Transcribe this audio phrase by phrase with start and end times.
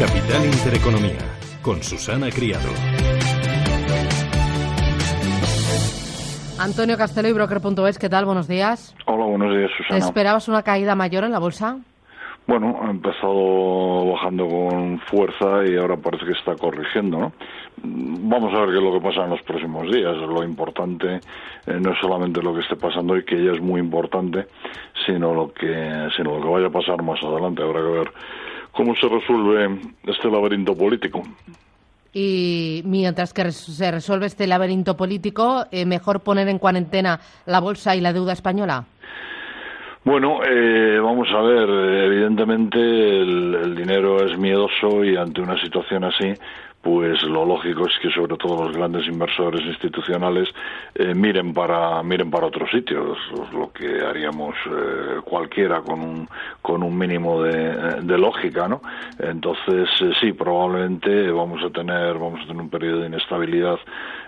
[0.00, 1.18] Capital Intereconomía,
[1.60, 2.70] con Susana Criado.
[6.58, 8.24] Antonio Castelo y Broker.es, ¿qué tal?
[8.24, 8.96] Buenos días.
[9.04, 9.98] Hola, buenos días, Susana.
[9.98, 11.80] ¿Esperabas una caída mayor en la bolsa?
[12.46, 17.32] Bueno, ha empezado bajando con fuerza y ahora parece que está corrigiendo, ¿no?
[17.82, 20.16] Vamos a ver qué es lo que pasa en los próximos días.
[20.16, 21.20] Lo importante
[21.66, 24.46] eh, no es solamente lo que esté pasando hoy, que ya es muy importante,
[25.04, 27.62] sino lo que, sino lo que vaya a pasar más adelante.
[27.62, 28.12] Habrá que ver
[28.72, 31.22] cómo se resuelve este laberinto político.
[32.12, 37.94] Y mientras que se resuelve este laberinto político, eh, ¿mejor poner en cuarentena la bolsa
[37.94, 38.84] y la deuda española?
[40.02, 46.32] Bueno, eh, vamos a ver, evidentemente el, dinero es miedoso y ante una situación así,
[46.82, 50.48] pues lo lógico es que sobre todo los grandes inversores institucionales
[50.94, 53.18] eh, miren para miren para otros sitios.
[53.52, 56.28] Lo que haríamos eh, cualquiera con un
[56.62, 58.82] con un mínimo de, lógica no
[59.18, 63.78] entonces eh, sí probablemente vamos a tener vamos a tener un periodo de inestabilidad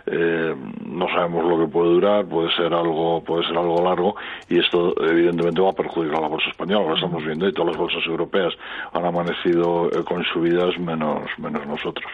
[0.06, 4.16] no sabemos lo que puede durar puede ser algo puede ser algo largo
[4.48, 7.72] y esto evidentemente va a perjudicar a la bolsa española lo estamos viendo y todas
[7.72, 8.54] las bolsas europeas
[8.92, 12.10] han amanecido con subidas menos menos nosotros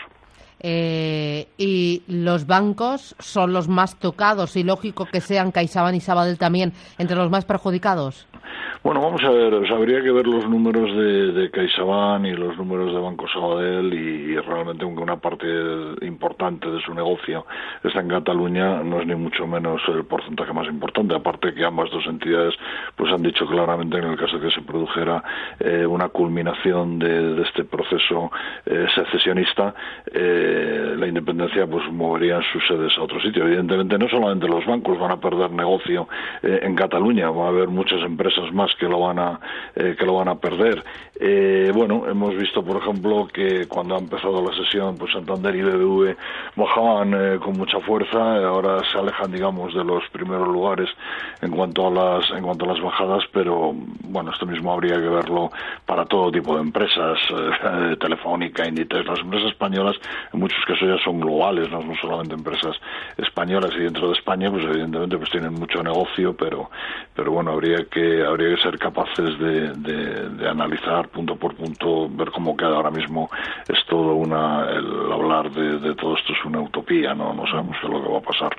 [0.60, 6.38] eh, y los bancos son los más tocados y lógico que sean CaixaBank y Sabadell
[6.38, 8.26] también entre los más perjudicados.
[8.82, 12.94] Bueno, vamos a ver, habría que ver los números de, de CaixaBank y los números
[12.94, 15.46] de Banco Sabadell y, realmente aunque una parte
[16.02, 17.44] importante de su negocio
[17.82, 21.90] está en Cataluña, no es ni mucho menos el porcentaje más importante, aparte que ambas
[21.90, 22.54] dos entidades
[22.96, 25.22] pues han dicho claramente en el caso de que se produjera
[25.58, 28.30] eh, una culminación de, este proceso
[28.64, 29.74] eh, secesionista,
[30.12, 30.47] eh,
[30.96, 33.44] la independencia pues movería sus sedes a otro sitio.
[33.44, 36.08] Evidentemente no solamente los bancos van a perder negocio
[36.42, 39.40] en Cataluña, va a haber muchas empresas más que lo van a
[39.74, 40.82] eh, que lo van a perder.
[41.20, 45.62] Eh, bueno, hemos visto, por ejemplo, que cuando ha empezado la sesión, pues Santander y
[45.62, 46.16] BBV
[46.56, 50.88] bajaban eh, con mucha fuerza, ahora se alejan, digamos, de los primeros lugares
[51.42, 53.72] en cuanto a las en cuanto a las bajadas, pero
[54.04, 55.50] bueno, esto mismo habría que verlo
[55.86, 57.18] para todo tipo de empresas,
[58.00, 59.96] Telefónica, Inditex, las empresas españolas,
[60.38, 62.76] muchos casos ya son globales, no, no solamente empresas
[63.16, 66.70] españolas y dentro de España, pues evidentemente pues tienen mucho negocio, pero
[67.14, 72.56] pero bueno, habría que habría que ser capaces de, analizar punto por punto, ver cómo
[72.56, 73.28] queda ahora mismo.
[73.68, 77.86] Es todo una, el hablar de, todo esto es una utopía, no, no sabemos qué
[77.86, 78.56] es lo que va a pasar.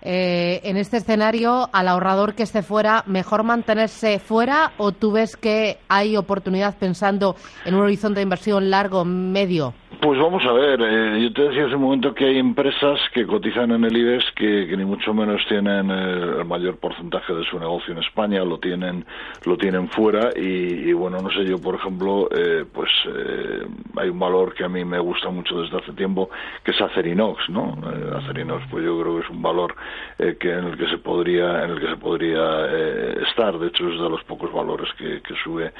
[0.00, 5.36] Eh, en este escenario, al ahorrador que esté fuera, ¿mejor mantenerse fuera o tú ves
[5.36, 7.34] que hay oportunidad pensando
[7.64, 9.74] en un horizonte de inversión largo, medio?
[10.00, 13.26] Pues vamos a ver, eh, yo te decía hace un momento que hay empresas que
[13.26, 17.58] cotizan en el IBEX que, ni mucho menos tienen eh, el mayor porcentaje de su
[17.58, 19.04] negocio en España, lo tienen,
[19.44, 22.88] lo tienen fuera y, bueno, no sé, yo por ejemplo, eh, pues
[23.96, 26.30] hay un valor que a mí me gusta mucho desde hace tiempo
[26.62, 27.76] que es Acerinox, ¿no?
[28.18, 29.74] Acerinox, pues yo creo que es un valor
[30.16, 32.66] que en el que se podría, en el que se podría
[33.28, 35.72] estar, de hecho es de los pocos valores que, que sube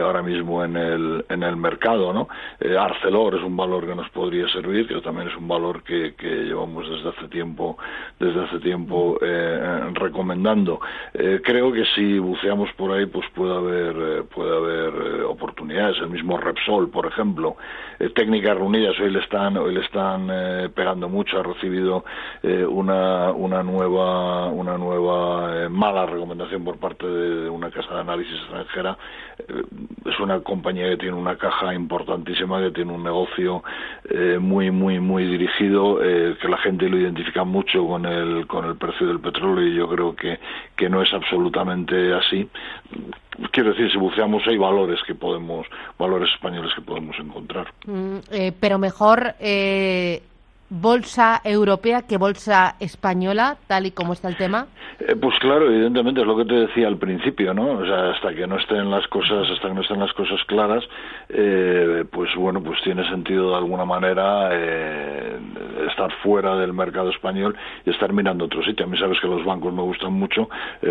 [0.00, 2.28] ahora mismo en el, en el mercado, ¿no?
[2.60, 6.28] Arcelor es un valor que nos podría servir, que también es un valor que, que
[6.28, 7.78] llevamos desde hace tiempo,
[8.20, 10.80] desde hace tiempo eh, recomendando.
[11.14, 15.96] Eh, creo que si buceamos por ahí, pues puede haber, eh, puede haber oportunidades.
[15.98, 17.56] El mismo Repsol, por ejemplo,
[18.14, 20.28] técnicas reunidas hoy le están, hoy le están
[20.74, 21.38] pegando mucho.
[21.38, 22.04] Ha recibido
[22.68, 28.98] una, una nueva, una nueva mala recomendación por parte de una casa de análisis extranjera.
[30.04, 33.53] es una compañía que tiene una caja importantísima, que tiene un negocio
[34.08, 38.64] eh, muy, muy, muy dirigido, eh, que la gente lo identifica mucho con el, con
[38.64, 40.38] el precio del petróleo y yo creo que,
[40.76, 42.48] que no es absolutamente así.
[43.50, 45.66] Quiero decir, si buceamos hay valores que podemos,
[45.98, 47.72] valores españoles que podemos encontrar.
[47.86, 49.34] Mm, eh, pero mejor
[50.70, 54.66] bolsa europea que bolsa española, tal y como está el tema?
[55.00, 57.78] Eh, pues claro, evidentemente es lo que te decía al principio, ¿no?
[57.78, 60.84] O sea, hasta que no estén las cosas, hasta que no estén las cosas claras,
[61.28, 65.13] eh, pues bueno, pues tiene sentido de alguna manera eh,
[65.94, 68.84] estar fuera del mercado español y estar mirando otro sitio.
[68.84, 70.48] A mí sabes que los bancos me gustan mucho,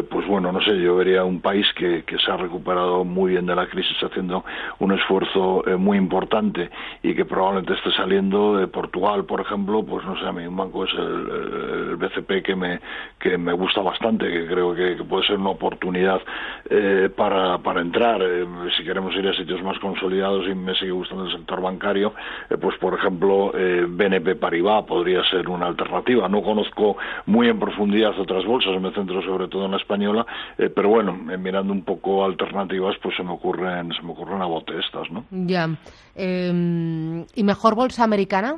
[0.09, 3.45] pues bueno, no sé, yo vería un país que, que se ha recuperado muy bien
[3.45, 4.43] de la crisis haciendo
[4.79, 6.69] un esfuerzo muy importante
[7.01, 10.55] y que probablemente esté saliendo de Portugal, por ejemplo pues no sé, a mí un
[10.55, 12.79] banco es el, BCP que me,
[13.19, 16.21] que me gusta bastante, que creo que, puede ser una oportunidad
[16.69, 18.21] eh, para, para entrar.
[18.21, 18.45] Eh,
[18.77, 22.13] si queremos ir a sitios más consolidados y me sigue gustando el sector bancario,
[22.49, 26.29] eh, pues por ejemplo, BNP Paribas podría ser una alternativa.
[26.29, 30.23] No conozco muy en profundidad otras bolsas, me centro sobre todo en la española,
[30.55, 34.73] pero bueno, mirando un poco alternativas, pues se me ocurren, se me ocurren a bote
[34.77, 35.25] estas, ¿no?
[35.31, 35.67] Ya.
[36.15, 38.57] Em, ¿Y mejor bolsa americana?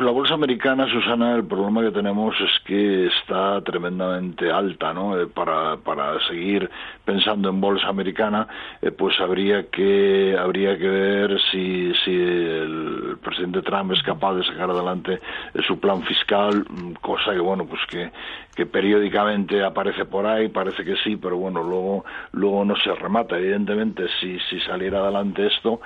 [0.00, 5.20] La bolsa americana, Susana, el problema que tenemos es que está tremendamente alta, ¿no?
[5.20, 6.70] Eh, para, para seguir
[7.04, 8.48] pensando en bolsa americana,
[8.80, 13.09] eh, pues habría que habría que ver si, si el
[13.50, 17.66] presidente Trump es capaz de sacar adelante eh, su plan fiscal, mm, cosa que bueno,
[17.66, 18.10] pues que,
[18.54, 23.38] que periódicamente aparece por ahí, parece que sí, pero bueno, luego luego no se remata.
[23.38, 25.80] Evidentemente, si si saliera adelante esto,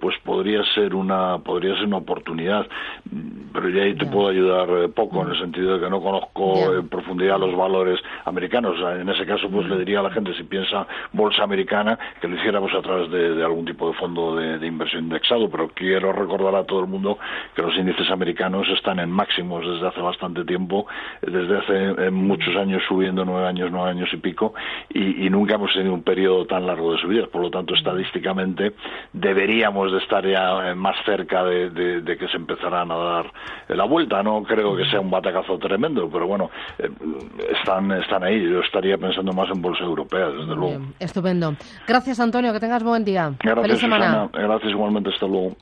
[0.00, 2.66] pues podría ser una podría ser una oportunidad.
[3.52, 6.74] Pero ya ahí te puedo ayudar eh, poco, en el sentido de que no conozco
[6.74, 8.76] en profundidad los valores americanos.
[8.98, 12.36] En ese caso, pues le diría a la gente, si piensa bolsa americana, que lo
[12.36, 16.64] hiciéramos a través de, algún tipo de fondo de, inversión indexado, pero quiero recordar a
[16.64, 17.01] todo el mundo
[17.54, 20.86] que los índices americanos están en máximos desde hace bastante tiempo,
[21.20, 24.54] desde hace eh, muchos años subiendo, nueve años, nueve años y pico,
[24.90, 27.28] y, nunca hemos tenido un periodo tan largo de subidas.
[27.28, 28.74] Por lo tanto, estadísticamente
[29.12, 33.32] deberíamos de estar ya eh, más cerca de, de que se empezarán a dar
[33.68, 34.22] la vuelta.
[34.22, 36.90] No creo que sea un batacazo tremendo, pero bueno, eh,
[37.56, 38.42] están, están ahí.
[38.42, 40.80] Yo estaría pensando más en bolsa europea, desde luego.
[40.98, 41.54] estupendo.
[41.86, 42.52] Gracias, Antonio.
[42.52, 43.32] Que tengas buen día.
[43.42, 44.28] Gracias, Feliz semana.
[44.32, 45.10] Gracias igualmente.
[45.10, 45.56] Hasta luego.